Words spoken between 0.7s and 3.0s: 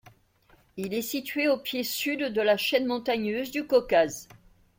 Il est situé au pied sud de la chaîne